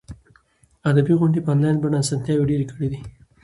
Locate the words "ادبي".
0.89-1.13